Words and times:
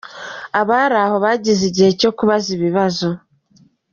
Abari 0.59 0.95
aho 1.05 1.15
bagize 1.25 1.61
igihe 1.69 1.89
cyo 1.99 2.09
kubaza 2.17 2.47
ibibazo. 2.57 3.07